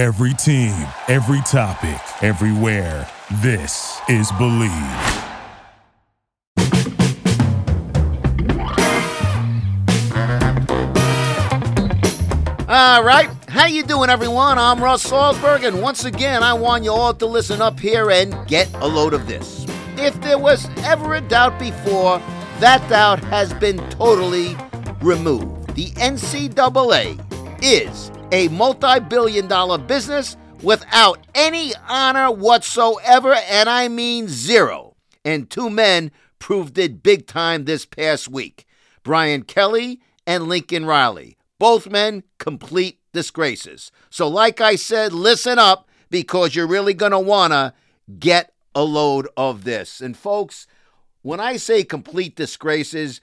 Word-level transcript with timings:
Every 0.00 0.32
team, 0.32 0.72
every 1.08 1.42
topic, 1.42 2.00
everywhere. 2.22 3.06
This 3.42 4.00
is 4.08 4.32
Bleav. 4.32 5.26
All 12.66 13.04
right, 13.04 13.28
how 13.50 13.66
you 13.66 13.82
doing, 13.82 14.08
everyone? 14.08 14.56
I'm 14.56 14.82
Russ 14.82 15.06
Salzberg, 15.06 15.68
and 15.68 15.82
once 15.82 16.06
again, 16.06 16.42
I 16.42 16.54
want 16.54 16.82
you 16.82 16.92
all 16.92 17.12
to 17.12 17.26
listen 17.26 17.60
up 17.60 17.78
here 17.78 18.10
and 18.10 18.34
get 18.48 18.72
a 18.76 18.86
load 18.86 19.12
of 19.12 19.26
this. 19.26 19.66
If 19.98 20.18
there 20.22 20.38
was 20.38 20.66
ever 20.78 21.16
a 21.16 21.20
doubt 21.20 21.58
before, 21.58 22.22
that 22.60 22.88
doubt 22.88 23.22
has 23.24 23.52
been 23.52 23.76
totally 23.90 24.56
removed. 25.02 25.74
The 25.74 25.88
NCAA 25.90 27.22
is 27.62 28.09
a 28.32 28.48
multi-billion 28.48 29.46
dollar 29.48 29.78
business 29.78 30.36
without 30.62 31.26
any 31.34 31.72
honor 31.88 32.30
whatsoever, 32.30 33.34
and 33.34 33.68
I 33.68 33.88
mean 33.88 34.28
zero. 34.28 34.96
And 35.24 35.50
two 35.50 35.70
men 35.70 36.10
proved 36.38 36.78
it 36.78 37.02
big 37.02 37.26
time 37.26 37.64
this 37.64 37.84
past 37.84 38.28
week 38.28 38.66
Brian 39.02 39.42
Kelly 39.42 40.00
and 40.26 40.48
Lincoln 40.48 40.86
Riley. 40.86 41.36
Both 41.58 41.88
men 41.88 42.22
complete 42.38 43.00
disgraces. 43.12 43.92
So, 44.08 44.28
like 44.28 44.60
I 44.60 44.76
said, 44.76 45.12
listen 45.12 45.58
up 45.58 45.88
because 46.10 46.54
you're 46.54 46.66
really 46.66 46.94
going 46.94 47.12
to 47.12 47.18
want 47.18 47.52
to 47.52 47.74
get 48.18 48.52
a 48.74 48.82
load 48.82 49.28
of 49.36 49.64
this. 49.64 50.00
And, 50.00 50.16
folks, 50.16 50.66
when 51.22 51.40
I 51.40 51.56
say 51.56 51.84
complete 51.84 52.34
disgraces, 52.36 53.20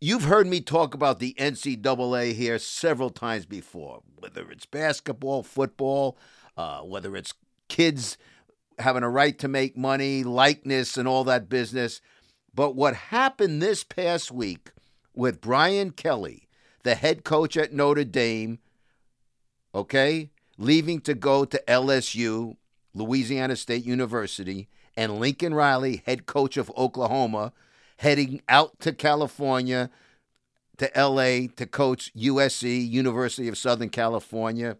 you've 0.00 0.24
heard 0.24 0.46
me 0.46 0.60
talk 0.60 0.94
about 0.94 1.18
the 1.18 1.34
NCAA 1.38 2.34
here 2.34 2.58
several 2.58 3.10
times 3.10 3.46
before, 3.46 4.02
whether 4.18 4.50
it's 4.50 4.66
basketball, 4.66 5.42
football, 5.42 6.18
uh, 6.56 6.80
whether 6.80 7.16
it's 7.16 7.34
kids 7.68 8.16
having 8.78 9.02
a 9.02 9.10
right 9.10 9.38
to 9.38 9.48
make 9.48 9.76
money, 9.76 10.24
likeness, 10.24 10.96
and 10.96 11.06
all 11.06 11.24
that 11.24 11.48
business. 11.48 12.00
But 12.54 12.74
what 12.74 12.94
happened 12.94 13.60
this 13.60 13.84
past 13.84 14.30
week 14.30 14.70
with 15.14 15.40
Brian 15.40 15.90
Kelly, 15.90 16.48
the 16.82 16.94
head 16.94 17.24
coach 17.24 17.56
at 17.56 17.72
Notre 17.72 18.04
Dame, 18.04 18.58
okay, 19.74 20.30
leaving 20.58 21.00
to 21.00 21.14
go 21.14 21.44
to 21.44 21.62
LSU, 21.66 22.56
Louisiana 22.94 23.56
State 23.56 23.84
University, 23.84 24.68
and 24.96 25.18
Lincoln 25.18 25.54
Riley, 25.54 26.02
head 26.06 26.26
coach 26.26 26.56
of 26.56 26.70
Oklahoma, 26.76 27.52
heading 27.96 28.42
out 28.48 28.78
to 28.80 28.92
California, 28.92 29.90
to 30.78 30.90
LA 30.96 31.48
to 31.56 31.66
coach 31.66 32.12
USC, 32.14 32.88
University 32.88 33.48
of 33.48 33.56
Southern 33.56 33.90
California. 33.90 34.76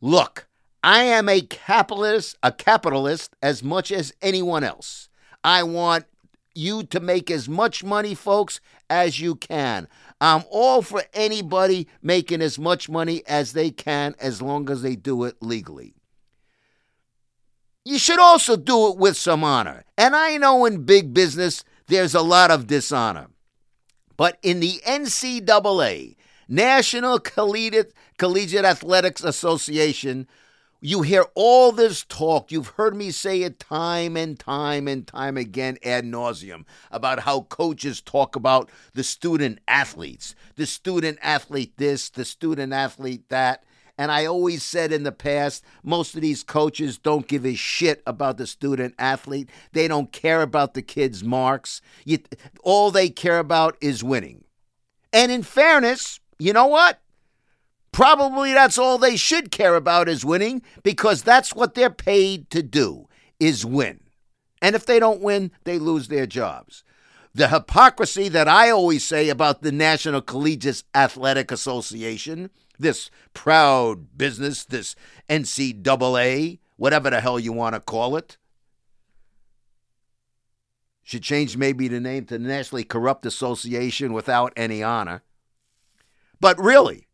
Look, 0.00 0.46
I 0.82 1.04
am 1.04 1.28
a 1.28 1.40
capitalist, 1.40 2.36
a 2.42 2.52
capitalist 2.52 3.34
as 3.42 3.62
much 3.62 3.90
as 3.90 4.12
anyone 4.22 4.62
else. 4.62 5.08
I 5.42 5.62
want 5.62 6.04
you 6.54 6.84
to 6.84 7.00
make 7.00 7.30
as 7.30 7.48
much 7.48 7.82
money, 7.82 8.14
folks, 8.14 8.60
as 8.88 9.18
you 9.18 9.34
can. 9.34 9.88
I'm 10.20 10.44
all 10.50 10.82
for 10.82 11.02
anybody 11.12 11.88
making 12.02 12.42
as 12.42 12.58
much 12.58 12.88
money 12.88 13.22
as 13.26 13.52
they 13.52 13.70
can 13.70 14.14
as 14.20 14.40
long 14.40 14.70
as 14.70 14.82
they 14.82 14.94
do 14.94 15.24
it 15.24 15.36
legally. 15.40 15.94
You 17.84 17.98
should 17.98 18.18
also 18.18 18.56
do 18.56 18.88
it 18.88 18.96
with 18.96 19.16
some 19.16 19.44
honor. 19.44 19.84
And 19.98 20.16
I 20.16 20.38
know 20.38 20.64
in 20.64 20.84
big 20.84 21.12
business 21.12 21.64
there's 21.86 22.14
a 22.14 22.22
lot 22.22 22.50
of 22.50 22.66
dishonor. 22.66 23.28
But 24.16 24.38
in 24.42 24.60
the 24.60 24.80
NCAA, 24.86 26.16
National 26.48 27.18
Collegiate, 27.18 27.92
Collegiate 28.16 28.64
Athletics 28.64 29.22
Association, 29.22 30.26
you 30.80 31.02
hear 31.02 31.24
all 31.34 31.72
this 31.72 32.04
talk. 32.04 32.52
You've 32.52 32.68
heard 32.68 32.94
me 32.94 33.10
say 33.10 33.42
it 33.42 33.58
time 33.58 34.16
and 34.16 34.38
time 34.38 34.86
and 34.86 35.06
time 35.06 35.36
again 35.36 35.78
ad 35.82 36.04
nauseum 36.04 36.64
about 36.90 37.20
how 37.20 37.42
coaches 37.42 38.00
talk 38.00 38.36
about 38.36 38.70
the 38.92 39.04
student 39.04 39.60
athletes, 39.66 40.34
the 40.56 40.66
student 40.66 41.18
athlete 41.22 41.72
this, 41.76 42.08
the 42.10 42.24
student 42.24 42.72
athlete 42.72 43.28
that. 43.30 43.64
And 43.96 44.10
I 44.10 44.26
always 44.26 44.62
said 44.62 44.92
in 44.92 45.04
the 45.04 45.12
past, 45.12 45.64
most 45.84 46.14
of 46.14 46.20
these 46.20 46.42
coaches 46.42 46.98
don't 46.98 47.28
give 47.28 47.46
a 47.46 47.54
shit 47.54 48.02
about 48.06 48.38
the 48.38 48.46
student 48.46 48.94
athlete. 48.98 49.48
They 49.72 49.86
don't 49.86 50.10
care 50.10 50.42
about 50.42 50.74
the 50.74 50.82
kid's 50.82 51.22
marks. 51.22 51.80
You, 52.04 52.18
all 52.62 52.90
they 52.90 53.08
care 53.08 53.38
about 53.38 53.76
is 53.80 54.02
winning. 54.02 54.44
And 55.12 55.30
in 55.30 55.44
fairness, 55.44 56.18
you 56.40 56.52
know 56.52 56.66
what? 56.66 57.00
Probably 57.92 58.52
that's 58.52 58.78
all 58.78 58.98
they 58.98 59.14
should 59.16 59.52
care 59.52 59.76
about 59.76 60.08
is 60.08 60.24
winning 60.24 60.62
because 60.82 61.22
that's 61.22 61.54
what 61.54 61.74
they're 61.74 61.88
paid 61.88 62.50
to 62.50 62.60
do 62.60 63.06
is 63.38 63.64
win. 63.64 64.00
And 64.60 64.74
if 64.74 64.84
they 64.84 64.98
don't 64.98 65.20
win, 65.20 65.52
they 65.62 65.78
lose 65.78 66.08
their 66.08 66.26
jobs. 66.26 66.82
The 67.32 67.48
hypocrisy 67.48 68.28
that 68.30 68.48
I 68.48 68.70
always 68.70 69.04
say 69.04 69.28
about 69.28 69.62
the 69.62 69.70
National 69.70 70.20
Collegiate 70.20 70.82
Athletic 70.94 71.52
Association, 71.52 72.50
this 72.78 73.10
proud 73.32 74.16
business, 74.16 74.64
this 74.64 74.94
NCAA, 75.28 76.58
whatever 76.76 77.10
the 77.10 77.20
hell 77.20 77.38
you 77.38 77.52
want 77.52 77.74
to 77.74 77.80
call 77.80 78.16
it, 78.16 78.36
should 81.02 81.22
change 81.22 81.56
maybe 81.56 81.86
the 81.86 82.00
name 82.00 82.24
to 82.26 82.38
Nationally 82.38 82.84
Corrupt 82.84 83.26
Association 83.26 84.12
without 84.12 84.52
any 84.56 84.82
honor. 84.82 85.22
But 86.40 86.58
really, 86.58 87.06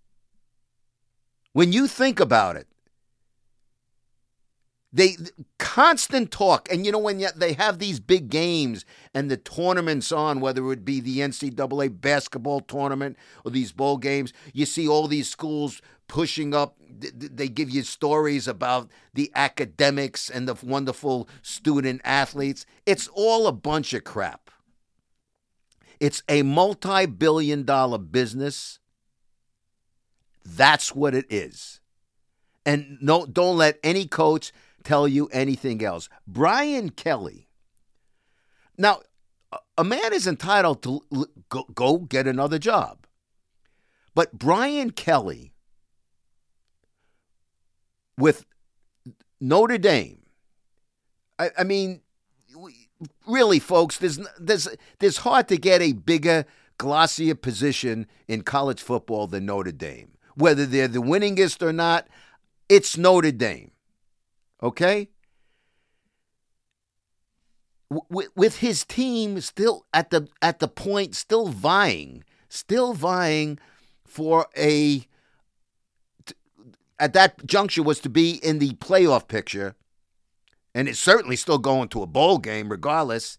when 1.52 1.72
you 1.72 1.86
think 1.86 2.20
about 2.20 2.56
it, 2.56 2.68
they 4.92 5.16
constant 5.58 6.30
talk, 6.30 6.70
and 6.70 6.84
you 6.84 6.92
know 6.92 6.98
when 6.98 7.24
they 7.36 7.52
have 7.52 7.78
these 7.78 8.00
big 8.00 8.28
games 8.28 8.84
and 9.14 9.30
the 9.30 9.36
tournaments 9.36 10.10
on, 10.10 10.40
whether 10.40 10.72
it 10.72 10.84
be 10.84 11.00
the 11.00 11.18
NCAA 11.18 12.00
basketball 12.00 12.60
tournament 12.60 13.16
or 13.44 13.50
these 13.50 13.72
bowl 13.72 13.96
games, 13.96 14.32
you 14.52 14.66
see 14.66 14.88
all 14.88 15.06
these 15.06 15.28
schools 15.28 15.80
pushing 16.08 16.54
up. 16.54 16.76
They 16.88 17.48
give 17.48 17.70
you 17.70 17.82
stories 17.82 18.48
about 18.48 18.90
the 19.14 19.30
academics 19.34 20.28
and 20.28 20.48
the 20.48 20.56
wonderful 20.62 21.28
student 21.40 22.00
athletes. 22.04 22.66
It's 22.84 23.08
all 23.08 23.46
a 23.46 23.52
bunch 23.52 23.94
of 23.94 24.04
crap. 24.04 24.50
It's 26.00 26.22
a 26.28 26.42
multi 26.42 27.06
billion 27.06 27.64
dollar 27.64 27.98
business 27.98 28.80
that's 30.44 30.94
what 30.94 31.14
it 31.14 31.26
is. 31.30 31.80
And 32.66 32.98
no, 33.00 33.26
don't 33.26 33.56
let 33.56 33.78
any 33.82 34.06
coach 34.06 34.52
tell 34.84 35.06
you 35.06 35.28
anything 35.32 35.84
else. 35.84 36.08
Brian 36.26 36.90
Kelly. 36.90 37.48
Now, 38.76 39.00
a 39.76 39.84
man 39.84 40.12
is 40.12 40.26
entitled 40.26 40.82
to 40.82 41.00
go, 41.74 41.98
get 41.98 42.26
another 42.26 42.58
job. 42.58 43.06
But 44.14 44.38
Brian 44.38 44.90
Kelly 44.90 45.52
with 48.16 48.44
Notre 49.40 49.78
Dame, 49.78 50.20
I, 51.38 51.50
I 51.58 51.64
mean, 51.64 52.00
really, 53.26 53.58
folks, 53.58 53.98
there's, 53.98 54.18
there's, 54.38 54.68
there's 54.98 55.18
hard 55.18 55.48
to 55.48 55.56
get 55.56 55.80
a 55.82 55.92
bigger, 55.92 56.44
glossier 56.78 57.34
position 57.34 58.06
in 58.28 58.42
college 58.42 58.82
football 58.82 59.26
than 59.26 59.46
Notre 59.46 59.72
Dame 59.72 60.16
whether 60.40 60.66
they're 60.66 60.88
the 60.88 61.02
winningest 61.02 61.62
or 61.62 61.72
not, 61.72 62.08
it's 62.68 62.96
Notre 62.96 63.32
Dame. 63.32 63.70
Okay? 64.62 65.08
W- 67.90 68.30
with 68.36 68.58
his 68.58 68.84
team 68.84 69.40
still 69.40 69.86
at 69.92 70.10
the 70.10 70.28
at 70.40 70.58
the 70.60 70.68
point 70.68 71.14
still 71.14 71.48
vying, 71.48 72.24
still 72.48 72.92
vying 72.92 73.58
for 74.04 74.46
a 74.56 75.06
at 76.98 77.14
that 77.14 77.46
juncture 77.46 77.82
was 77.82 77.98
to 78.00 78.08
be 78.08 78.32
in 78.44 78.58
the 78.58 78.74
playoff 78.74 79.26
picture, 79.26 79.74
and 80.74 80.88
it's 80.88 81.00
certainly 81.00 81.36
still 81.36 81.58
going 81.58 81.88
to 81.88 82.02
a 82.02 82.06
bowl 82.06 82.38
game 82.38 82.68
regardless. 82.68 83.38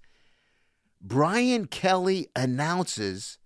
Brian 1.00 1.66
Kelly 1.66 2.28
announces 2.36 3.38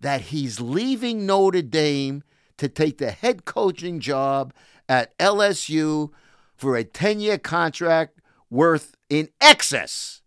that 0.00 0.22
he's 0.22 0.60
leaving 0.60 1.26
Notre 1.26 1.62
Dame 1.62 2.22
to 2.56 2.68
take 2.68 2.98
the 2.98 3.10
head 3.10 3.44
coaching 3.44 4.00
job 4.00 4.52
at 4.88 5.16
LSU 5.18 6.10
for 6.58 6.76
a 6.76 6.84
10 6.84 7.20
year 7.20 7.38
contract 7.38 8.20
worth 8.50 8.96
in 9.08 9.28
excess, 9.40 10.20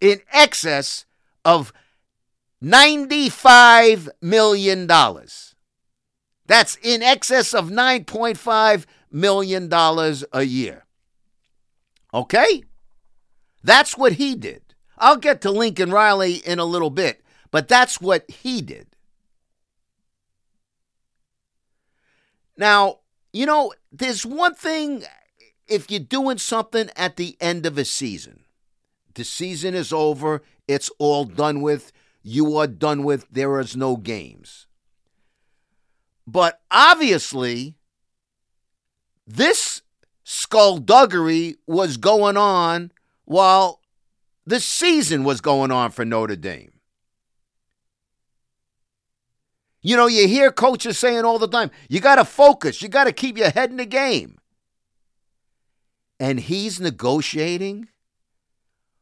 in 0.00 0.20
excess 0.32 1.04
of 1.44 1.72
$95 2.62 4.08
million. 4.22 4.86
That's 6.46 6.78
in 6.82 7.02
excess 7.02 7.52
of 7.52 7.70
$9.5 7.70 8.86
million 9.10 9.68
a 10.32 10.42
year. 10.42 10.84
Okay? 12.14 12.62
That's 13.62 13.98
what 13.98 14.12
he 14.14 14.36
did. 14.36 14.62
I'll 14.96 15.16
get 15.16 15.40
to 15.42 15.50
Lincoln 15.50 15.90
Riley 15.90 16.34
in 16.34 16.58
a 16.58 16.64
little 16.64 16.90
bit, 16.90 17.22
but 17.50 17.68
that's 17.68 18.00
what 18.00 18.30
he 18.30 18.62
did. 18.62 18.86
Now, 22.56 23.00
You 23.36 23.44
know, 23.44 23.74
there's 23.92 24.24
one 24.24 24.54
thing 24.54 25.04
if 25.68 25.90
you're 25.90 26.00
doing 26.00 26.38
something 26.38 26.90
at 26.96 27.16
the 27.16 27.36
end 27.40 27.66
of 27.66 27.78
a 27.78 27.84
season, 27.84 28.40
the 29.14 29.24
season 29.24 29.74
is 29.74 29.92
over, 29.92 30.42
it's 30.68 30.90
all 30.98 31.24
done 31.24 31.60
with, 31.62 31.92
you 32.22 32.56
are 32.56 32.66
done 32.66 33.02
with, 33.04 33.26
there 33.30 33.58
is 33.60 33.76
no 33.76 33.96
games. 33.96 34.66
But 36.26 36.60
obviously, 36.70 37.74
this 39.26 39.82
skullduggery 40.24 41.56
was 41.66 41.96
going 41.96 42.36
on 42.36 42.90
while 43.24 43.80
the 44.44 44.60
season 44.60 45.24
was 45.24 45.40
going 45.40 45.70
on 45.70 45.90
for 45.90 46.04
Notre 46.04 46.36
Dame. 46.36 46.72
You 49.82 49.96
know, 49.96 50.08
you 50.08 50.26
hear 50.26 50.50
coaches 50.50 50.98
saying 50.98 51.24
all 51.24 51.38
the 51.38 51.46
time, 51.46 51.70
you 51.88 52.00
got 52.00 52.16
to 52.16 52.24
focus, 52.24 52.82
you 52.82 52.88
got 52.88 53.04
to 53.04 53.12
keep 53.12 53.38
your 53.38 53.50
head 53.50 53.70
in 53.70 53.76
the 53.76 53.86
game. 53.86 54.38
And 56.18 56.40
he's 56.40 56.80
negotiating 56.80 57.88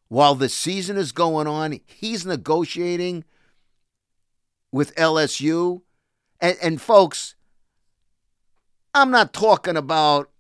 while 0.09 0.35
the 0.35 0.49
season 0.49 0.97
is 0.97 1.13
going 1.13 1.47
on, 1.47 1.81
he's 1.87 2.25
negotiating 2.25 3.25
with 4.71 4.95
LSU. 4.97 5.83
And, 6.41 6.57
and 6.63 6.81
folks, 6.81 7.35
I'm 8.95 9.11
not 9.11 9.33
talking 9.33 9.77
about 9.77 10.31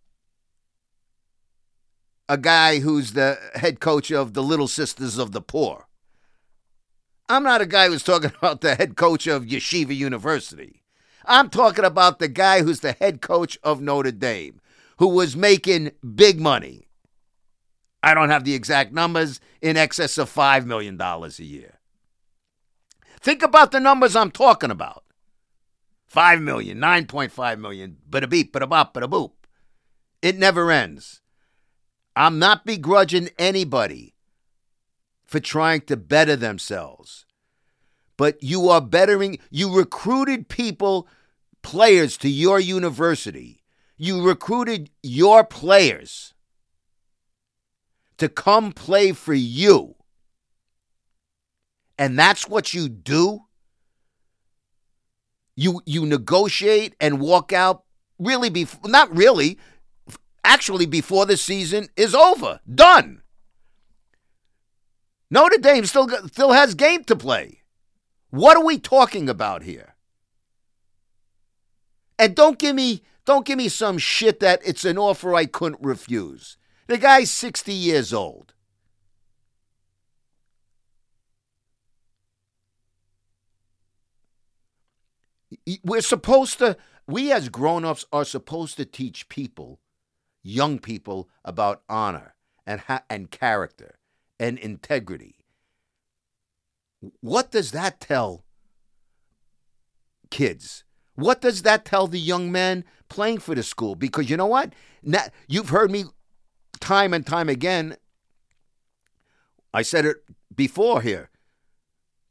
a 2.28 2.38
guy 2.38 2.78
who's 2.78 3.12
the 3.12 3.38
head 3.54 3.80
coach 3.80 4.10
of 4.10 4.34
the 4.34 4.42
Little 4.42 4.68
Sisters 4.68 5.18
of 5.18 5.32
the 5.32 5.40
Poor. 5.40 5.86
I'm 7.28 7.42
not 7.42 7.60
a 7.60 7.66
guy 7.66 7.88
who's 7.88 8.02
talking 8.02 8.32
about 8.38 8.60
the 8.60 8.74
head 8.74 8.96
coach 8.96 9.26
of 9.26 9.44
Yeshiva 9.44 9.94
University. 9.94 10.82
I'm 11.26 11.48
talking 11.48 11.84
about 11.84 12.18
the 12.18 12.28
guy 12.28 12.62
who's 12.62 12.80
the 12.80 12.92
head 12.92 13.20
coach 13.20 13.58
of 13.62 13.80
Notre 13.80 14.12
Dame, 14.12 14.60
who 14.98 15.08
was 15.08 15.36
making 15.36 15.92
big 16.14 16.40
money. 16.40 16.88
I 18.02 18.14
don't 18.14 18.30
have 18.30 18.44
the 18.44 18.54
exact 18.54 18.92
numbers, 18.92 19.40
in 19.62 19.78
excess 19.78 20.18
of 20.18 20.32
$5 20.32 20.66
million 20.66 21.00
a 21.00 21.28
year. 21.38 21.78
Think 23.20 23.42
about 23.42 23.72
the 23.72 23.80
numbers 23.80 24.14
I'm 24.14 24.30
talking 24.30 24.70
about 24.70 25.04
5 26.06 26.42
million, 26.42 26.78
9.5 26.78 27.58
million, 27.58 27.96
bada 28.08 28.28
beep, 28.28 28.52
bada 28.52 28.68
bop, 28.68 28.92
bada 28.92 29.08
boop. 29.08 29.32
It 30.20 30.38
never 30.38 30.70
ends. 30.70 31.22
I'm 32.14 32.38
not 32.38 32.66
begrudging 32.66 33.30
anybody 33.38 34.14
for 35.24 35.40
trying 35.40 35.80
to 35.82 35.96
better 35.96 36.36
themselves. 36.36 37.24
But 38.16 38.42
you 38.42 38.68
are 38.68 38.80
bettering, 38.80 39.38
you 39.50 39.74
recruited 39.74 40.48
people, 40.48 41.08
players 41.62 42.16
to 42.18 42.28
your 42.28 42.60
university. 42.60 43.63
You 43.96 44.26
recruited 44.26 44.90
your 45.02 45.44
players 45.44 46.34
to 48.18 48.28
come 48.28 48.72
play 48.72 49.12
for 49.12 49.34
you. 49.34 49.94
And 51.98 52.18
that's 52.18 52.48
what 52.48 52.74
you 52.74 52.88
do. 52.88 53.40
You 55.56 55.80
you 55.86 56.04
negotiate 56.04 56.96
and 57.00 57.20
walk 57.20 57.52
out 57.52 57.84
really 58.18 58.50
before 58.50 58.90
not 58.90 59.14
really 59.16 59.58
actually 60.42 60.86
before 60.86 61.26
the 61.26 61.36
season 61.36 61.88
is 61.96 62.14
over. 62.14 62.58
Done. 62.72 63.22
Notre 65.30 65.58
Dame 65.58 65.86
still 65.86 66.08
still 66.26 66.52
has 66.52 66.74
game 66.74 67.04
to 67.04 67.14
play. 67.14 67.62
What 68.30 68.56
are 68.56 68.64
we 68.64 68.78
talking 68.78 69.28
about 69.28 69.62
here? 69.62 69.94
And 72.18 72.34
don't 72.34 72.58
give 72.58 72.74
me 72.74 73.02
don't 73.24 73.46
give 73.46 73.58
me 73.58 73.68
some 73.68 73.98
shit 73.98 74.40
that 74.40 74.60
it's 74.64 74.84
an 74.84 74.98
offer 74.98 75.34
I 75.34 75.46
couldn't 75.46 75.82
refuse. 75.82 76.56
The 76.86 76.98
guy's 76.98 77.30
60 77.30 77.72
years 77.72 78.12
old. 78.12 78.52
We're 85.82 86.02
supposed 86.02 86.58
to, 86.58 86.76
we 87.06 87.32
as 87.32 87.48
grown 87.48 87.84
ups 87.84 88.04
are 88.12 88.24
supposed 88.24 88.76
to 88.76 88.84
teach 88.84 89.28
people, 89.28 89.80
young 90.42 90.78
people, 90.78 91.30
about 91.44 91.82
honor 91.88 92.34
and, 92.66 92.80
ha- 92.82 93.04
and 93.08 93.30
character 93.30 93.98
and 94.38 94.58
integrity. 94.58 95.36
What 97.20 97.50
does 97.50 97.70
that 97.70 98.00
tell 98.00 98.44
kids? 100.30 100.84
What 101.14 101.40
does 101.40 101.62
that 101.62 101.84
tell 101.84 102.06
the 102.06 102.20
young 102.20 102.50
men 102.50 102.84
playing 103.08 103.38
for 103.38 103.54
the 103.54 103.62
school? 103.62 103.94
Because 103.94 104.28
you 104.28 104.36
know 104.36 104.46
what? 104.46 104.72
Now, 105.02 105.24
you've 105.46 105.68
heard 105.68 105.90
me 105.90 106.04
time 106.80 107.14
and 107.14 107.26
time 107.26 107.48
again. 107.48 107.96
I 109.72 109.82
said 109.82 110.04
it 110.04 110.16
before 110.54 111.02
here 111.02 111.30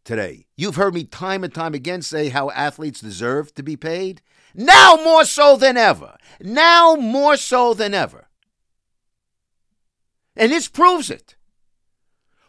today. 0.04 0.46
You've 0.56 0.76
heard 0.76 0.94
me 0.94 1.04
time 1.06 1.44
and 1.44 1.54
time 1.54 1.74
again 1.74 2.02
say 2.02 2.30
how 2.30 2.50
athletes 2.52 3.00
deserve 3.00 3.54
to 3.56 3.64
be 3.64 3.78
paid. 3.78 4.22
Now 4.54 4.98
more 5.04 5.26
so 5.26 5.56
than 5.56 5.78
ever. 5.78 6.18
Now 6.42 6.96
more 6.96 7.38
so 7.38 7.74
than 7.74 7.94
ever. 7.94 8.28
And 10.36 10.52
this 10.52 10.68
proves 10.68 11.10
it. 11.10 11.36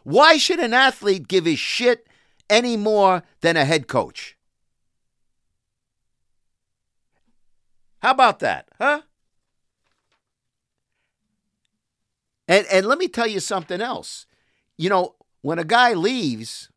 Why 0.03 0.37
should 0.37 0.59
an 0.59 0.73
athlete 0.73 1.27
give 1.27 1.47
a 1.47 1.55
shit 1.55 2.07
any 2.49 2.77
more 2.77 3.23
than 3.41 3.57
a 3.57 3.65
head 3.65 3.87
coach? 3.87 4.37
How 8.05 8.11
about 8.11 8.37
that, 8.41 8.67
huh? 8.77 9.01
And 12.47 12.67
and 12.71 12.85
let 12.85 12.99
me 12.99 13.07
tell 13.07 13.25
you 13.25 13.39
something 13.39 13.81
else. 13.81 14.27
You 14.77 14.91
know, 14.91 15.15
when 15.41 15.57
a 15.57 15.63
guy 15.63 15.93
leaves, 15.93 16.69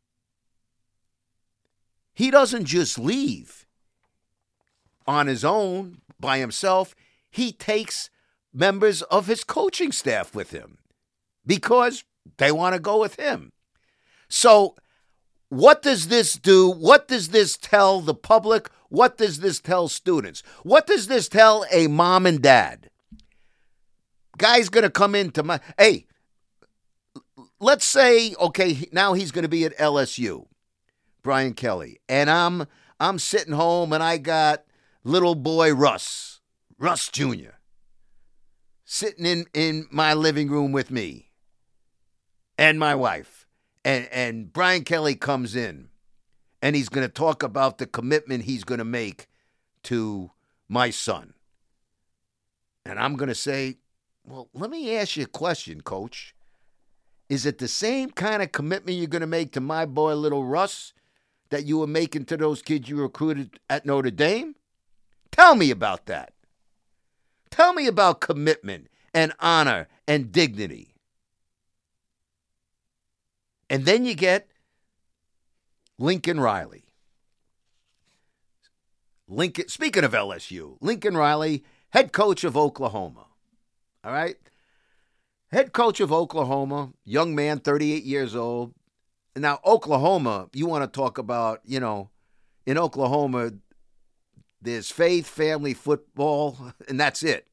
he 2.14 2.30
doesn't 2.30 2.64
just 2.64 2.98
leave 2.98 3.66
on 5.06 5.26
his 5.26 5.44
own 5.44 6.00
by 6.18 6.38
himself. 6.38 6.94
He 7.30 7.52
takes 7.52 8.08
members 8.54 9.02
of 9.02 9.26
his 9.26 9.44
coaching 9.44 9.92
staff 9.92 10.34
with 10.34 10.52
him 10.52 10.78
because 11.44 12.04
they 12.38 12.50
want 12.50 12.74
to 12.74 12.80
go 12.80 12.98
with 12.98 13.16
him. 13.16 13.52
So, 14.30 14.76
what 15.48 15.82
does 15.82 16.08
this 16.08 16.34
do? 16.34 16.70
What 16.70 17.08
does 17.08 17.28
this 17.28 17.56
tell 17.56 18.00
the 18.00 18.14
public? 18.14 18.68
What 18.88 19.16
does 19.16 19.40
this 19.40 19.60
tell 19.60 19.88
students? 19.88 20.42
What 20.62 20.86
does 20.86 21.06
this 21.06 21.28
tell 21.28 21.64
a 21.70 21.86
mom 21.86 22.26
and 22.26 22.42
dad? 22.42 22.90
Guy's 24.36 24.68
going 24.68 24.84
to 24.84 24.90
come 24.90 25.14
into 25.14 25.42
my. 25.42 25.60
Hey, 25.78 26.06
let's 27.60 27.84
say, 27.84 28.34
okay, 28.34 28.88
now 28.92 29.14
he's 29.14 29.32
going 29.32 29.42
to 29.42 29.48
be 29.48 29.64
at 29.64 29.76
LSU, 29.78 30.46
Brian 31.22 31.54
Kelly, 31.54 31.98
and 32.08 32.30
I'm 32.30 32.66
I'm 33.00 33.18
sitting 33.18 33.54
home 33.54 33.92
and 33.92 34.02
I 34.02 34.18
got 34.18 34.64
little 35.02 35.34
boy 35.34 35.74
Russ, 35.74 36.40
Russ 36.78 37.08
Jr. 37.08 37.56
sitting 38.84 39.26
in 39.26 39.46
in 39.54 39.86
my 39.90 40.14
living 40.14 40.50
room 40.50 40.72
with 40.72 40.90
me 40.90 41.30
and 42.56 42.78
my 42.78 42.94
wife. 42.94 43.37
And 43.84 44.08
and 44.12 44.52
Brian 44.52 44.84
Kelly 44.84 45.14
comes 45.14 45.54
in 45.56 45.88
and 46.60 46.74
he's 46.74 46.88
going 46.88 47.06
to 47.06 47.12
talk 47.12 47.42
about 47.42 47.78
the 47.78 47.86
commitment 47.86 48.44
he's 48.44 48.64
going 48.64 48.78
to 48.78 48.84
make 48.84 49.28
to 49.84 50.30
my 50.68 50.90
son. 50.90 51.34
And 52.84 52.98
I'm 52.98 53.16
going 53.16 53.28
to 53.28 53.34
say, 53.34 53.76
"Well, 54.24 54.48
let 54.52 54.70
me 54.70 54.96
ask 54.96 55.16
you 55.16 55.24
a 55.24 55.26
question, 55.26 55.80
coach. 55.80 56.34
Is 57.28 57.44
it 57.44 57.58
the 57.58 57.68
same 57.68 58.10
kind 58.10 58.42
of 58.42 58.52
commitment 58.52 58.96
you're 58.96 59.06
going 59.06 59.20
to 59.20 59.26
make 59.26 59.52
to 59.52 59.60
my 59.60 59.84
boy 59.84 60.14
little 60.14 60.44
Russ 60.44 60.94
that 61.50 61.66
you 61.66 61.78
were 61.78 61.86
making 61.86 62.24
to 62.26 62.36
those 62.36 62.62
kids 62.62 62.88
you 62.88 62.96
recruited 62.96 63.60
at 63.68 63.84
Notre 63.84 64.10
Dame? 64.10 64.54
Tell 65.30 65.54
me 65.54 65.70
about 65.70 66.06
that. 66.06 66.32
Tell 67.50 67.72
me 67.72 67.86
about 67.86 68.20
commitment 68.20 68.88
and 69.14 69.32
honor 69.40 69.88
and 70.06 70.32
dignity. 70.32 70.94
And 73.70 73.84
then 73.84 74.04
you 74.04 74.14
get 74.14 74.48
Lincoln 75.98 76.40
Riley. 76.40 76.84
Lincoln, 79.26 79.68
speaking 79.68 80.04
of 80.04 80.12
LSU, 80.12 80.78
Lincoln 80.80 81.16
Riley, 81.16 81.64
head 81.90 82.12
coach 82.12 82.44
of 82.44 82.56
Oklahoma. 82.56 83.26
All 84.02 84.12
right? 84.12 84.36
Head 85.50 85.72
coach 85.72 86.00
of 86.00 86.12
Oklahoma, 86.12 86.92
young 87.04 87.34
man, 87.34 87.58
38 87.58 88.04
years 88.04 88.34
old. 88.34 88.74
Now, 89.36 89.60
Oklahoma, 89.64 90.48
you 90.52 90.66
want 90.66 90.90
to 90.90 90.96
talk 90.96 91.18
about, 91.18 91.60
you 91.64 91.78
know, 91.78 92.10
in 92.66 92.78
Oklahoma, 92.78 93.52
there's 94.60 94.90
faith, 94.90 95.26
family, 95.26 95.74
football, 95.74 96.72
and 96.88 96.98
that's 96.98 97.22
it. 97.22 97.46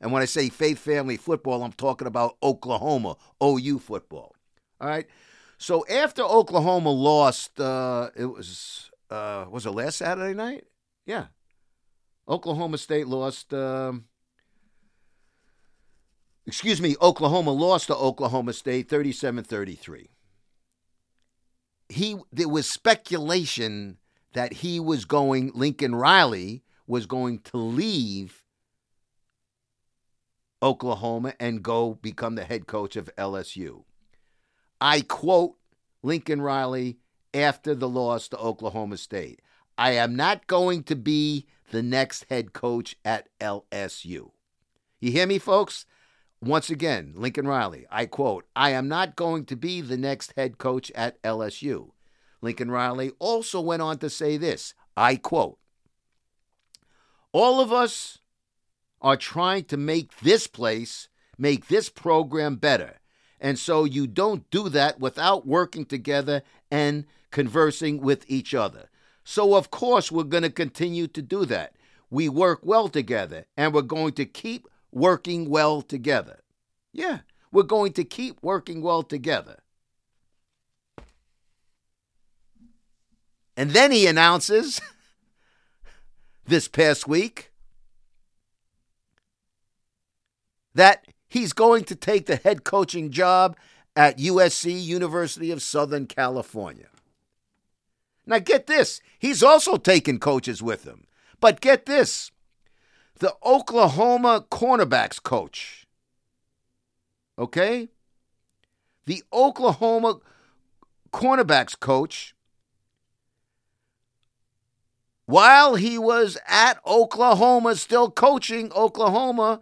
And 0.00 0.12
when 0.12 0.22
I 0.22 0.26
say 0.26 0.48
faith, 0.48 0.78
family, 0.78 1.16
football, 1.16 1.62
I'm 1.62 1.72
talking 1.72 2.06
about 2.06 2.36
Oklahoma, 2.42 3.16
OU 3.42 3.78
football. 3.80 4.35
All 4.80 4.88
right. 4.88 5.06
So 5.58 5.86
after 5.86 6.22
Oklahoma 6.22 6.90
lost, 6.90 7.58
uh, 7.60 8.10
it 8.14 8.26
was 8.26 8.90
uh, 9.10 9.46
was 9.50 9.66
it 9.66 9.70
last 9.70 9.98
Saturday 9.98 10.34
night? 10.34 10.64
Yeah, 11.06 11.26
Oklahoma 12.28 12.78
State 12.78 13.06
lost. 13.06 13.54
Um, 13.54 14.06
excuse 16.46 16.80
me, 16.80 16.96
Oklahoma 17.00 17.52
lost 17.52 17.86
to 17.86 17.96
Oklahoma 17.96 18.52
State 18.52 18.88
37 18.88 19.44
33. 19.44 20.10
He, 21.88 22.16
there 22.32 22.48
was 22.48 22.68
speculation 22.68 23.98
that 24.32 24.54
he 24.54 24.80
was 24.80 25.04
going, 25.04 25.52
Lincoln 25.54 25.94
Riley 25.94 26.64
was 26.86 27.06
going 27.06 27.38
to 27.40 27.56
leave 27.56 28.44
Oklahoma 30.60 31.34
and 31.38 31.62
go 31.62 31.94
become 31.94 32.34
the 32.34 32.44
head 32.44 32.66
coach 32.66 32.96
of 32.96 33.08
LSU. 33.16 33.84
I 34.80 35.00
quote 35.00 35.56
Lincoln 36.02 36.42
Riley 36.42 36.98
after 37.32 37.74
the 37.74 37.88
loss 37.88 38.28
to 38.28 38.38
Oklahoma 38.38 38.96
State 38.96 39.40
I 39.78 39.92
am 39.92 40.16
not 40.16 40.46
going 40.46 40.84
to 40.84 40.96
be 40.96 41.46
the 41.70 41.82
next 41.82 42.26
head 42.30 42.52
coach 42.52 42.96
at 43.04 43.28
LSU. 43.40 44.30
You 45.00 45.12
hear 45.12 45.26
me, 45.26 45.38
folks? 45.38 45.84
Once 46.40 46.70
again, 46.70 47.12
Lincoln 47.16 47.46
Riley, 47.46 47.86
I 47.90 48.06
quote, 48.06 48.46
I 48.54 48.70
am 48.70 48.88
not 48.88 49.16
going 49.16 49.44
to 49.46 49.56
be 49.56 49.80
the 49.80 49.96
next 49.96 50.32
head 50.36 50.58
coach 50.58 50.90
at 50.94 51.20
LSU. 51.22 51.90
Lincoln 52.40 52.70
Riley 52.70 53.12
also 53.18 53.60
went 53.60 53.82
on 53.82 53.98
to 53.98 54.10
say 54.10 54.36
this 54.36 54.74
I 54.96 55.16
quote, 55.16 55.58
All 57.32 57.60
of 57.60 57.72
us 57.72 58.18
are 59.02 59.16
trying 59.16 59.64
to 59.64 59.76
make 59.76 60.18
this 60.20 60.46
place, 60.46 61.08
make 61.36 61.68
this 61.68 61.88
program 61.88 62.56
better. 62.56 62.98
And 63.40 63.58
so 63.58 63.84
you 63.84 64.06
don't 64.06 64.48
do 64.50 64.68
that 64.70 64.98
without 64.98 65.46
working 65.46 65.84
together 65.84 66.42
and 66.70 67.04
conversing 67.30 68.00
with 68.00 68.24
each 68.28 68.54
other. 68.54 68.88
So, 69.24 69.56
of 69.56 69.70
course, 69.70 70.10
we're 70.10 70.24
going 70.24 70.44
to 70.44 70.50
continue 70.50 71.06
to 71.08 71.20
do 71.20 71.44
that. 71.46 71.74
We 72.10 72.28
work 72.28 72.60
well 72.62 72.88
together, 72.88 73.46
and 73.56 73.74
we're 73.74 73.82
going 73.82 74.12
to 74.12 74.24
keep 74.24 74.68
working 74.92 75.50
well 75.50 75.82
together. 75.82 76.40
Yeah, 76.92 77.20
we're 77.50 77.64
going 77.64 77.92
to 77.94 78.04
keep 78.04 78.38
working 78.42 78.80
well 78.82 79.02
together. 79.02 79.58
And 83.56 83.70
then 83.72 83.90
he 83.90 84.06
announces 84.06 84.80
this 86.46 86.68
past 86.68 87.08
week 87.08 87.50
that 90.74 91.06
he's 91.28 91.52
going 91.52 91.84
to 91.84 91.94
take 91.94 92.26
the 92.26 92.36
head 92.36 92.64
coaching 92.64 93.10
job 93.10 93.56
at 93.94 94.18
USC, 94.18 94.82
University 94.82 95.50
of 95.50 95.62
Southern 95.62 96.06
California. 96.06 96.88
Now, 98.26 98.40
get 98.40 98.66
this. 98.66 99.00
He's 99.18 99.42
also 99.42 99.76
taken 99.76 100.18
coaches 100.18 100.62
with 100.62 100.84
him. 100.84 101.06
But 101.40 101.60
get 101.60 101.86
this 101.86 102.30
the 103.18 103.34
Oklahoma 103.44 104.44
cornerbacks 104.50 105.22
coach. 105.22 105.86
Okay? 107.38 107.88
The 109.06 109.22
Oklahoma 109.32 110.20
cornerbacks 111.12 111.78
coach, 111.78 112.34
while 115.24 115.76
he 115.76 115.96
was 115.98 116.36
at 116.46 116.78
Oklahoma, 116.86 117.76
still 117.76 118.10
coaching 118.10 118.70
Oklahoma, 118.72 119.60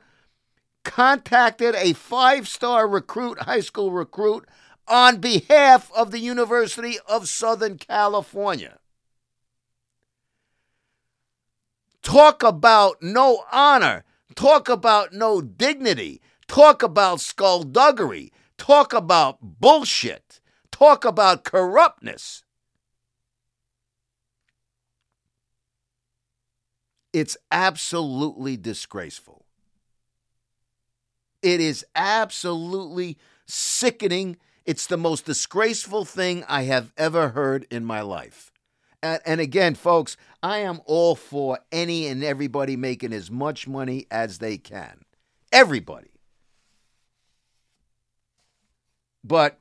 contacted 0.84 1.74
a 1.74 1.92
five 1.94 2.46
star 2.48 2.86
recruit, 2.86 3.40
high 3.40 3.60
school 3.60 3.90
recruit, 3.90 4.46
on 4.86 5.18
behalf 5.18 5.90
of 5.96 6.10
the 6.10 6.18
University 6.18 6.98
of 7.08 7.28
Southern 7.28 7.78
California. 7.78 8.78
Talk 12.02 12.42
about 12.42 13.02
no 13.02 13.44
honor. 13.50 14.04
Talk 14.34 14.68
about 14.68 15.12
no 15.12 15.40
dignity. 15.40 16.20
Talk 16.46 16.82
about 16.82 17.20
skullduggery. 17.20 18.30
Talk 18.58 18.92
about 18.92 19.38
bullshit. 19.40 20.40
Talk 20.70 21.04
about 21.04 21.44
corruptness. 21.44 22.44
It's 27.12 27.36
absolutely 27.50 28.56
disgraceful. 28.56 29.43
It 31.44 31.60
is 31.60 31.84
absolutely 31.94 33.18
sickening 33.46 34.38
it's 34.64 34.86
the 34.86 34.96
most 34.96 35.26
disgraceful 35.26 36.06
thing 36.06 36.42
I 36.48 36.62
have 36.62 36.90
ever 36.96 37.30
heard 37.30 37.66
in 37.70 37.84
my 37.84 38.00
life. 38.00 38.50
And, 39.02 39.20
and, 39.26 39.40
again, 39.42 39.74
folks, 39.74 40.16
I 40.42 40.60
am 40.60 40.80
all 40.86 41.14
for 41.14 41.58
any 41.70 42.06
and 42.06 42.24
everybody 42.24 42.76
making 42.76 43.12
as 43.12 43.30
much 43.30 43.68
money 43.68 44.06
as 44.10 44.38
they 44.38 44.56
can. 44.56 45.04
Everybody. 45.52 46.12
But 49.22 49.58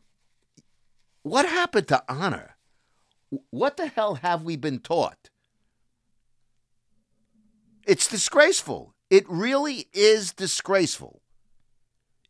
what 1.23 1.45
happened 1.45 1.89
to 1.89 2.01
honor? 2.07 2.55
What 3.49 3.75
the 3.75 3.87
hell 3.87 4.15
have 4.15 4.43
we 4.43 4.55
been 4.55 4.79
taught? 4.79 5.29
It's 7.85 8.07
disgraceful. 8.07 8.93
It 9.09 9.25
really 9.27 9.89
is 9.91 10.31
disgraceful. 10.31 11.22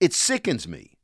It 0.04 0.12
sickens 0.12 0.68
me. 0.68 0.98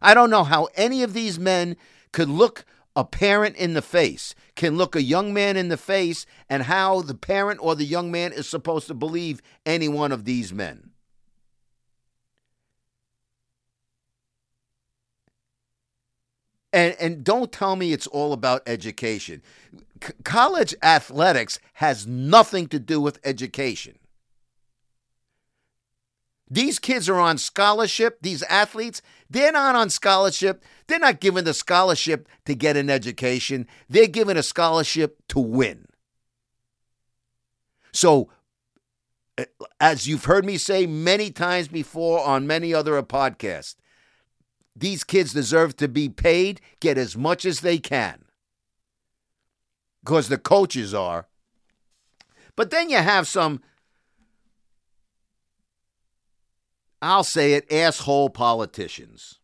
I 0.00 0.14
don't 0.14 0.30
know 0.30 0.44
how 0.44 0.70
any 0.76 1.02
of 1.02 1.12
these 1.12 1.38
men 1.38 1.76
could 2.10 2.30
look 2.30 2.64
a 2.96 3.04
parent 3.04 3.54
in 3.56 3.74
the 3.74 3.82
face, 3.82 4.34
can 4.56 4.78
look 4.78 4.96
a 4.96 5.02
young 5.02 5.34
man 5.34 5.58
in 5.58 5.68
the 5.68 5.76
face, 5.76 6.24
and 6.48 6.62
how 6.62 7.02
the 7.02 7.14
parent 7.14 7.60
or 7.62 7.74
the 7.74 7.84
young 7.84 8.10
man 8.10 8.32
is 8.32 8.48
supposed 8.48 8.86
to 8.86 8.94
believe 8.94 9.42
any 9.66 9.88
one 9.88 10.10
of 10.10 10.24
these 10.24 10.54
men. 10.54 10.92
And, 16.72 16.96
and 16.98 17.22
don't 17.22 17.52
tell 17.52 17.76
me 17.76 17.92
it's 17.92 18.06
all 18.06 18.32
about 18.32 18.62
education. 18.66 19.42
C- 20.02 20.14
college 20.24 20.74
athletics 20.82 21.58
has 21.74 22.06
nothing 22.06 22.68
to 22.68 22.78
do 22.78 23.02
with 23.02 23.20
education. 23.22 23.98
These 26.50 26.78
kids 26.78 27.08
are 27.08 27.18
on 27.18 27.38
scholarship, 27.38 28.18
these 28.22 28.42
athletes, 28.44 29.02
they're 29.30 29.52
not 29.52 29.74
on 29.74 29.90
scholarship. 29.90 30.64
They're 30.86 30.98
not 30.98 31.20
given 31.20 31.44
the 31.44 31.54
scholarship 31.54 32.28
to 32.46 32.54
get 32.54 32.76
an 32.76 32.88
education. 32.88 33.66
They're 33.88 34.06
given 34.06 34.36
a 34.36 34.42
scholarship 34.42 35.18
to 35.28 35.38
win. 35.38 35.86
So, 37.92 38.30
eh, 39.36 39.44
as 39.80 40.06
you've 40.06 40.24
heard 40.24 40.46
me 40.46 40.56
say 40.56 40.86
many 40.86 41.30
times 41.30 41.68
before 41.68 42.24
on 42.24 42.46
many 42.46 42.72
other 42.72 43.02
podcasts, 43.02 43.76
these 44.74 45.04
kids 45.04 45.32
deserve 45.32 45.76
to 45.76 45.88
be 45.88 46.08
paid, 46.08 46.60
get 46.80 46.96
as 46.96 47.16
much 47.16 47.44
as 47.44 47.60
they 47.60 47.78
can. 47.78 48.24
Because 50.02 50.28
the 50.28 50.38
coaches 50.38 50.94
are. 50.94 51.26
But 52.56 52.70
then 52.70 52.88
you 52.88 52.98
have 52.98 53.28
some 53.28 53.60
I'll 57.00 57.24
say 57.24 57.54
it, 57.54 57.72
asshole 57.72 58.30
politicians. 58.30 59.38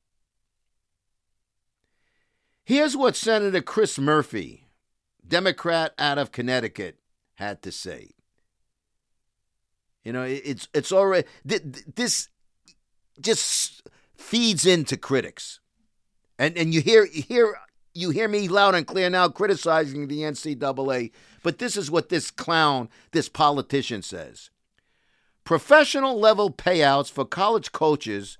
Here's 2.64 2.96
what 2.96 3.14
Senator 3.14 3.60
Chris 3.60 3.98
Murphy, 3.98 4.68
Democrat 5.26 5.92
out 5.98 6.18
of 6.18 6.32
Connecticut, 6.32 6.98
had 7.34 7.62
to 7.62 7.70
say. 7.70 8.10
You 10.02 10.12
know, 10.12 10.22
it's 10.22 10.68
it's 10.74 10.92
already 10.92 11.26
this 11.44 12.28
just 13.20 13.88
feeds 14.16 14.66
into 14.66 14.96
critics, 14.96 15.60
and 16.38 16.56
and 16.58 16.74
you 16.74 16.80
hear 16.80 17.06
you 17.06 17.22
hear 17.22 17.56
you 17.94 18.10
hear 18.10 18.28
me 18.28 18.48
loud 18.48 18.74
and 18.74 18.86
clear 18.86 19.08
now 19.08 19.28
criticizing 19.28 20.08
the 20.08 20.20
NCAA, 20.20 21.12
but 21.42 21.58
this 21.58 21.76
is 21.76 21.90
what 21.90 22.08
this 22.08 22.30
clown, 22.30 22.88
this 23.12 23.28
politician 23.28 24.02
says. 24.02 24.50
Professional 25.44 26.18
level 26.18 26.50
payouts 26.50 27.10
for 27.10 27.26
college 27.26 27.70
coaches 27.70 28.38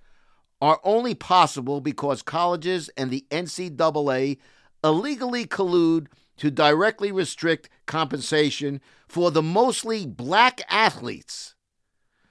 are 0.61 0.80
only 0.82 1.14
possible 1.14 1.82
because 1.82 2.23
colleges 2.23 2.88
and 2.96 3.11
the 3.11 3.26
NCAA 3.30 4.38
illegally 4.82 5.44
collude 5.44 6.06
to 6.38 6.50
directly 6.50 7.12
restrict 7.12 7.68
compensation 7.87 8.80
for 9.06 9.30
the 9.30 9.42
mostly 9.42 10.06
black 10.06 10.62
athletes 10.70 11.54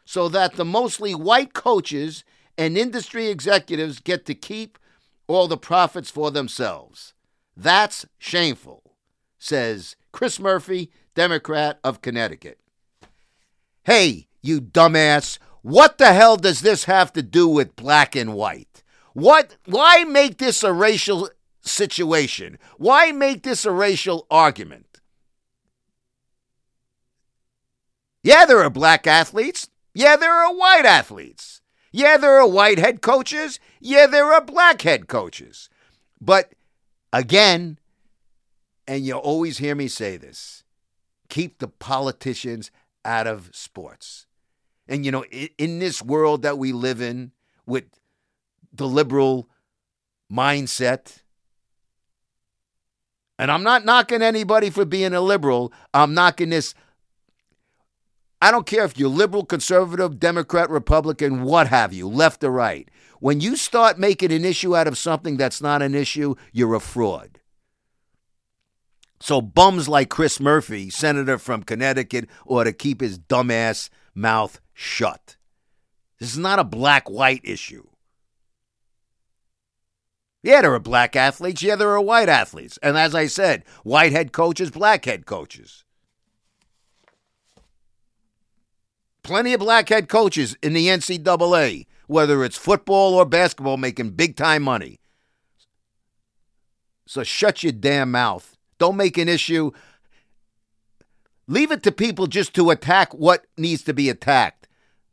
so 0.06 0.27
that 0.27 0.56
the 0.56 0.65
mostly 0.65 1.13
white 1.13 1.53
coaches 1.53 2.24
and 2.58 2.77
industry 2.77 3.27
executives 3.27 4.00
get 4.00 4.25
to 4.25 4.34
keep 4.34 4.80
all 5.27 5.48
the 5.48 5.58
profits 5.58 6.10
for 6.10 6.32
themselves. 6.32 7.13
That's 7.56 8.06
shameful, 8.18 8.96
says 9.38 9.96
Chris 10.12 10.39
Murphy, 10.39 10.92
Democrat 11.13 11.80
of 11.84 12.01
Connecticut. 12.01 12.60
Hey, 13.84 14.27
you 14.44 14.62
dumbass. 14.62 15.40
What 15.64 15.98
the 15.98 16.14
hell 16.14 16.38
does 16.38 16.62
this 16.62 16.84
have 16.84 17.12
to 17.14 17.24
do 17.24 17.48
with 17.48 17.76
black 17.76 18.16
and 18.16 18.34
white? 18.34 18.84
What 19.14 19.58
why 19.66 20.04
make 20.04 20.38
this 20.38 20.64
a 20.64 20.74
racial 20.74 21.30
situation? 21.62 22.60
Why 22.78 23.12
make 23.12 23.44
this 23.44 23.66
a 23.66 23.72
racial 23.72 24.28
argument? 24.30 25.02
Yeah, 28.22 28.46
there 28.46 28.64
are 28.64 28.70
black 28.70 29.08
athletes. 29.08 29.70
Yeah, 29.94 30.16
there 30.16 30.34
are 30.34 30.54
white 30.54 30.86
athletes. 30.86 31.62
Yeah, 31.92 32.18
there 32.18 32.40
are 32.40 32.48
white 32.48 32.80
head 32.80 33.02
coaches. 33.02 33.60
Yeah, 33.80 34.08
there 34.08 34.34
are 34.34 34.42
black 34.42 34.82
head 34.82 35.08
coaches. 35.08 35.70
But 36.20 36.54
again, 37.12 37.78
and 38.88 39.06
you 39.06 39.16
always 39.16 39.60
hear 39.60 39.76
me 39.76 39.88
say 39.88 40.18
this 40.18 40.64
keep 41.30 41.60
the 41.60 41.68
politicians 41.68 42.72
out 43.06 43.28
of 43.28 43.50
sports. 43.54 44.28
And, 44.88 45.06
you 45.06 45.12
know, 45.12 45.24
in, 45.25 45.50
in 45.58 45.80
this 45.80 46.02
world 46.02 46.42
that 46.44 46.58
we 46.58 46.74
live 46.74 47.02
in 47.02 47.32
with 47.66 47.86
the 48.74 48.88
liberal 48.88 49.50
mindset, 50.32 51.20
and 53.40 53.52
I'm 53.52 53.63
not 53.63 53.86
knocking 53.86 54.22
anybody 54.22 54.70
for 54.70 54.86
being 54.86 55.13
a 55.13 55.22
liberal, 55.22 55.74
I'm 55.94 56.13
knocking 56.13 56.50
this. 56.50 56.74
I 58.42 58.52
don't 58.52 58.66
care 58.66 58.84
if 58.84 58.98
you're 58.98 59.10
liberal, 59.10 59.46
conservative, 59.46 60.20
Democrat, 60.20 60.70
Republican, 60.70 61.44
what 61.44 61.68
have 61.68 61.94
you, 61.94 62.10
left 62.10 62.44
or 62.44 62.52
right. 62.52 62.90
When 63.20 63.40
you 63.40 63.56
start 63.56 63.98
making 63.98 64.34
an 64.34 64.44
issue 64.44 64.75
out 64.75 64.88
of 64.88 64.98
something 64.98 65.38
that's 65.38 65.62
not 65.62 65.82
an 65.82 65.96
issue, 65.96 66.36
you're 66.52 66.74
a 66.74 66.82
fraud. 66.82 67.40
So 69.22 69.40
bums 69.40 69.88
like 69.88 70.10
Chris 70.10 70.42
Murphy, 70.42 70.90
senator 70.90 71.38
from 71.38 71.63
Connecticut, 71.63 72.28
ought 72.46 72.66
to 72.66 72.74
keep 72.74 73.00
his 73.00 73.18
dumbass 73.18 73.90
mouth 74.13 74.60
shut. 74.74 75.38
This 76.20 76.32
is 76.32 76.38
not 76.38 76.60
a 76.60 76.63
black 76.63 77.10
white 77.10 77.42
issue. 77.44 77.86
Yeah, 80.44 80.62
there 80.62 80.74
are 80.74 80.80
black 80.80 81.15
athletes. 81.15 81.63
Yeah, 81.63 81.77
there 81.77 81.92
are 81.92 82.01
white 82.01 82.27
athletes. 82.27 82.77
And 82.84 82.98
as 82.98 83.15
I 83.15 83.27
said, 83.27 83.63
white 83.84 84.12
head 84.12 84.34
coaches, 84.34 84.72
black 84.72 85.06
head 85.06 85.25
coaches. 85.25 85.86
Plenty 89.24 89.53
of 89.53 89.62
black 89.62 89.88
head 89.88 90.10
coaches 90.10 90.58
in 90.62 90.74
the 90.74 90.88
NCAA, 90.88 91.86
whether 92.08 92.44
it's 92.44 92.58
football 92.58 93.13
or 93.13 93.25
basketball, 93.25 93.77
making 93.77 94.12
big 94.12 94.36
time 94.36 94.63
money. 94.63 95.00
So 97.08 97.24
shut 97.24 97.63
your 97.63 97.72
damn 97.72 98.12
mouth. 98.12 98.58
Don't 98.80 98.98
make 98.98 99.18
an 99.18 99.30
issue. 99.30 99.72
Leave 101.48 101.72
it 101.72 101.84
to 101.84 101.92
people 101.92 102.27
just 102.27 102.53
to 102.56 102.70
attack 102.70 103.13
what 103.13 103.46
needs 103.58 103.82
to 103.84 103.94
be 103.94 104.10
attacked. 104.10 104.62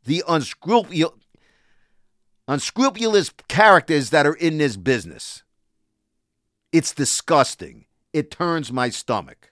The 0.03 0.23
unscrupulous, 0.27 1.13
unscrupulous 2.47 3.31
characters 3.47 4.09
that 4.09 4.25
are 4.25 4.33
in 4.33 4.57
this 4.57 4.77
business. 4.77 5.43
It's 6.71 6.93
disgusting. 6.93 7.85
It 8.13 8.31
turns 8.31 8.71
my 8.71 8.89
stomach. 8.89 9.51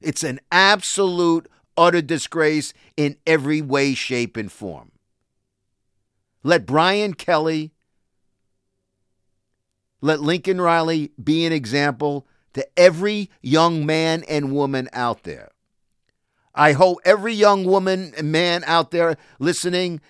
It's 0.00 0.22
an 0.22 0.40
absolute, 0.52 1.48
utter 1.76 2.02
disgrace 2.02 2.72
in 2.96 3.16
every 3.26 3.62
way, 3.62 3.94
shape, 3.94 4.36
and 4.36 4.52
form. 4.52 4.92
Let 6.42 6.66
Brian 6.66 7.14
Kelly, 7.14 7.72
let 10.00 10.20
Lincoln 10.20 10.60
Riley 10.60 11.10
be 11.22 11.44
an 11.44 11.52
example 11.52 12.26
to 12.52 12.66
every 12.78 13.30
young 13.42 13.84
man 13.84 14.22
and 14.28 14.52
woman 14.52 14.88
out 14.92 15.24
there. 15.24 15.50
I 16.56 16.72
hope 16.72 16.98
every 17.04 17.34
young 17.34 17.64
woman 17.64 18.14
and 18.16 18.32
man 18.32 18.64
out 18.66 18.90
there 18.90 19.16
listening, 19.38 20.00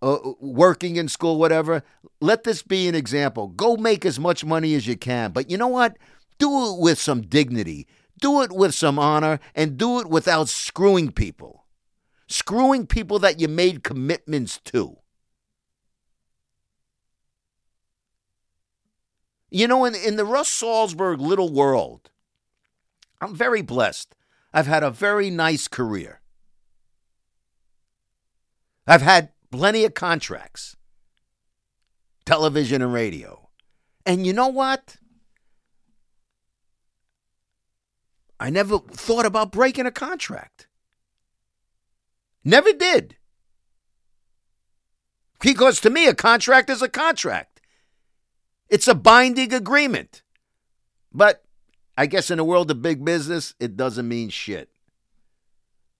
uh, 0.00 0.18
working 0.40 0.96
in 0.96 1.08
school, 1.08 1.38
whatever, 1.38 1.82
let 2.20 2.44
this 2.44 2.62
be 2.62 2.86
an 2.86 2.94
example. 2.94 3.48
Go 3.48 3.76
make 3.76 4.06
as 4.06 4.20
much 4.20 4.44
money 4.44 4.74
as 4.74 4.86
you 4.86 4.96
can. 4.96 5.32
But 5.32 5.50
you 5.50 5.58
know 5.58 5.66
what? 5.66 5.98
Do 6.38 6.74
it 6.74 6.78
with 6.80 7.00
some 7.00 7.22
dignity, 7.22 7.86
do 8.20 8.42
it 8.42 8.52
with 8.52 8.74
some 8.74 8.98
honor, 8.98 9.40
and 9.54 9.76
do 9.76 9.98
it 10.00 10.08
without 10.08 10.48
screwing 10.48 11.10
people. 11.10 11.64
Screwing 12.28 12.86
people 12.86 13.18
that 13.20 13.40
you 13.40 13.48
made 13.48 13.82
commitments 13.82 14.60
to. 14.66 14.96
You 19.50 19.68
know, 19.68 19.84
in, 19.84 19.94
in 19.94 20.16
the 20.16 20.24
Russ 20.24 20.50
Salzberg 20.50 21.18
little 21.20 21.52
world, 21.52 22.10
I'm 23.20 23.34
very 23.34 23.62
blessed. 23.62 24.15
I've 24.56 24.66
had 24.66 24.82
a 24.82 24.90
very 24.90 25.28
nice 25.28 25.68
career. 25.68 26.22
I've 28.86 29.02
had 29.02 29.32
plenty 29.50 29.84
of 29.84 29.92
contracts, 29.92 30.78
television 32.24 32.80
and 32.80 32.90
radio. 32.90 33.50
And 34.06 34.26
you 34.26 34.32
know 34.32 34.48
what? 34.48 34.96
I 38.40 38.48
never 38.48 38.78
thought 38.78 39.26
about 39.26 39.52
breaking 39.52 39.84
a 39.84 39.90
contract. 39.90 40.68
Never 42.42 42.72
did. 42.72 43.16
Because 45.38 45.82
to 45.82 45.90
me, 45.90 46.06
a 46.06 46.14
contract 46.14 46.70
is 46.70 46.80
a 46.80 46.88
contract. 46.88 47.60
It's 48.70 48.88
a 48.88 48.94
binding 48.94 49.52
agreement. 49.52 50.22
But 51.12 51.45
I 51.96 52.06
guess 52.06 52.30
in 52.30 52.38
the 52.38 52.44
world 52.44 52.70
of 52.70 52.82
big 52.82 53.04
business, 53.04 53.54
it 53.58 53.76
doesn't 53.76 54.06
mean 54.06 54.28
shit. 54.28 54.68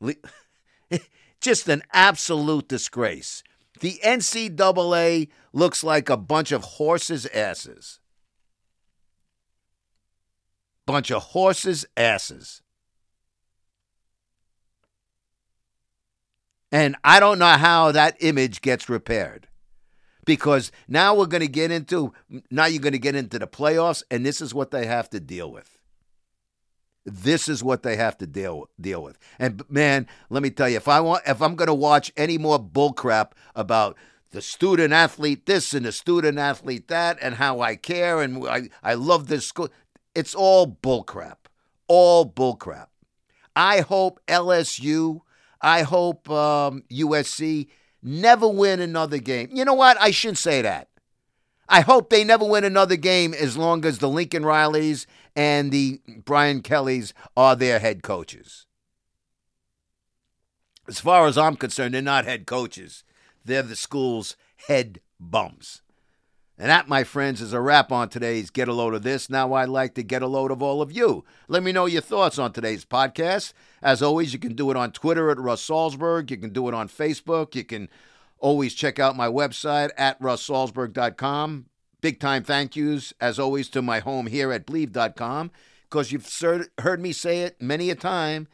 Just 1.40 1.68
an 1.68 1.82
absolute 1.92 2.68
disgrace. 2.68 3.42
The 3.80 4.00
NCAA 4.04 5.28
looks 5.52 5.84
like 5.84 6.08
a 6.08 6.16
bunch 6.16 6.52
of 6.52 6.62
horses' 6.62 7.26
asses. 7.26 8.00
Bunch 10.86 11.10
of 11.10 11.22
horses' 11.22 11.86
asses. 11.96 12.62
And 16.72 16.96
I 17.04 17.20
don't 17.20 17.38
know 17.38 17.46
how 17.46 17.92
that 17.92 18.16
image 18.20 18.60
gets 18.60 18.88
repaired 18.88 19.48
because 20.24 20.72
now 20.88 21.14
we're 21.14 21.26
going 21.26 21.40
to 21.40 21.48
get 21.48 21.70
into 21.70 22.12
now 22.50 22.66
you're 22.66 22.82
going 22.82 22.92
to 22.92 22.98
get 22.98 23.14
into 23.14 23.38
the 23.38 23.46
playoffs 23.46 24.02
and 24.10 24.26
this 24.26 24.40
is 24.40 24.52
what 24.52 24.72
they 24.72 24.86
have 24.86 25.08
to 25.10 25.20
deal 25.20 25.50
with. 25.50 25.75
This 27.06 27.48
is 27.48 27.62
what 27.62 27.84
they 27.84 27.94
have 27.96 28.18
to 28.18 28.26
deal 28.26 28.68
deal 28.80 29.00
with. 29.00 29.16
And 29.38 29.62
man, 29.70 30.08
let 30.28 30.42
me 30.42 30.50
tell 30.50 30.68
you, 30.68 30.76
if 30.76 30.88
I 30.88 31.00
want 31.00 31.22
if 31.26 31.40
I'm 31.40 31.54
going 31.54 31.68
to 31.68 31.74
watch 31.74 32.12
any 32.16 32.36
more 32.36 32.58
bullcrap 32.58 33.30
about 33.54 33.96
the 34.32 34.42
student 34.42 34.92
athlete 34.92 35.46
this 35.46 35.72
and 35.72 35.86
the 35.86 35.92
student 35.92 36.36
athlete 36.36 36.88
that 36.88 37.16
and 37.22 37.36
how 37.36 37.60
I 37.60 37.76
care 37.76 38.20
and 38.20 38.46
I, 38.46 38.70
I 38.82 38.94
love 38.94 39.28
this 39.28 39.46
school, 39.46 39.68
it's 40.16 40.34
all 40.34 40.66
bullcrap. 40.66 41.36
All 41.86 42.28
bullcrap. 42.28 42.88
I 43.54 43.80
hope 43.80 44.20
LSU, 44.26 45.20
I 45.60 45.82
hope 45.82 46.28
um, 46.28 46.82
USC 46.90 47.68
never 48.02 48.48
win 48.48 48.80
another 48.80 49.18
game. 49.18 49.48
You 49.52 49.64
know 49.64 49.74
what? 49.74 49.96
I 50.00 50.10
shouldn't 50.10 50.38
say 50.38 50.60
that. 50.62 50.88
I 51.68 51.80
hope 51.80 52.10
they 52.10 52.24
never 52.24 52.44
win 52.44 52.64
another 52.64 52.96
game 52.96 53.34
as 53.34 53.56
long 53.56 53.84
as 53.84 53.98
the 53.98 54.08
Lincoln 54.08 54.42
Rileys 54.42 55.06
and 55.36 55.70
the 55.70 56.00
Brian 56.24 56.62
Kellys 56.62 57.12
are 57.36 57.54
their 57.54 57.78
head 57.78 58.02
coaches. 58.02 58.66
As 60.88 60.98
far 60.98 61.26
as 61.26 61.36
I'm 61.36 61.56
concerned, 61.56 61.94
they're 61.94 62.02
not 62.02 62.24
head 62.24 62.46
coaches. 62.46 63.04
They're 63.44 63.62
the 63.62 63.76
school's 63.76 64.36
head 64.68 65.00
bums. 65.20 65.82
And 66.58 66.70
that, 66.70 66.88
my 66.88 67.04
friends, 67.04 67.42
is 67.42 67.52
a 67.52 67.60
wrap 67.60 67.92
on 67.92 68.08
today's 68.08 68.48
Get 68.48 68.66
a 68.66 68.72
Load 68.72 68.94
of 68.94 69.02
This. 69.02 69.28
Now 69.28 69.52
I'd 69.52 69.68
like 69.68 69.94
to 69.94 70.02
get 70.02 70.22
a 70.22 70.26
load 70.26 70.50
of 70.50 70.62
all 70.62 70.80
of 70.80 70.90
you. 70.90 71.22
Let 71.48 71.62
me 71.62 71.70
know 71.70 71.84
your 71.84 72.00
thoughts 72.00 72.38
on 72.38 72.52
today's 72.52 72.86
podcast. 72.86 73.52
As 73.82 74.00
always, 74.00 74.32
you 74.32 74.38
can 74.38 74.54
do 74.54 74.70
it 74.70 74.76
on 74.76 74.92
Twitter 74.92 75.28
at 75.28 75.38
Russ 75.38 75.66
Salzberg. 75.68 76.30
You 76.30 76.38
can 76.38 76.50
do 76.50 76.66
it 76.68 76.74
on 76.74 76.88
Facebook. 76.88 77.54
You 77.54 77.64
can 77.64 77.90
always 78.38 78.72
check 78.72 78.98
out 78.98 79.16
my 79.16 79.28
website 79.28 79.90
at 79.98 80.18
russsalzberg.com. 80.20 81.66
Big 82.06 82.20
time 82.20 82.44
thank 82.44 82.76
yous, 82.76 83.12
as 83.20 83.36
always, 83.36 83.68
to 83.68 83.82
my 83.82 83.98
home 83.98 84.28
here 84.28 84.52
at 84.52 84.64
Bleav.com, 84.64 85.50
because 85.90 86.12
you've 86.12 86.30
heard 86.78 87.00
me 87.00 87.10
say 87.10 87.40
it 87.40 87.60
many 87.60 87.90
a 87.90 87.96
time. 87.96 88.46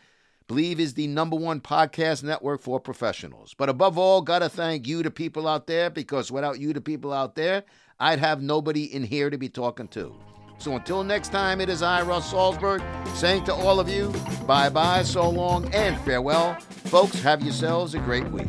Bleav 0.49 0.79
is 0.79 0.95
the 0.95 1.07
number 1.07 1.37
one 1.37 1.61
podcast 1.61 2.23
network 2.23 2.63
for 2.63 2.81
professionals. 2.81 3.53
But 3.53 3.69
above 3.69 3.99
all, 3.99 4.23
got 4.23 4.39
to 4.39 4.49
thank 4.49 4.89
you, 4.89 5.03
the 5.03 5.11
people 5.11 5.47
out 5.47 5.67
there, 5.67 5.91
because 5.91 6.33
without 6.33 6.61
you, 6.61 6.73
the 6.73 6.81
people 6.81 7.13
out 7.13 7.35
there, 7.35 7.65
I'd 8.01 8.21
have 8.21 8.41
nobody 8.41 8.85
in 8.85 9.03
here 9.05 9.29
to 9.29 9.37
be 9.37 9.51
talking 9.51 9.89
to. 9.89 10.17
So 10.57 10.75
until 10.75 11.05
next 11.05 11.29
time, 11.29 11.61
it 11.61 11.69
is 11.69 11.83
I, 11.83 12.01
Russ 12.01 12.33
Salzberg, 12.33 12.83
saying 13.17 13.45
to 13.45 13.55
all 13.55 13.79
of 13.79 13.91
you, 13.91 14.15
bye 14.47 14.71
bye, 14.71 15.03
so 15.03 15.29
long, 15.29 15.71
and 15.75 16.01
farewell. 16.07 16.55
Folks, 16.87 17.21
have 17.21 17.43
yourselves 17.43 17.95
a 17.95 17.99
great 17.99 18.27
week. 18.31 18.49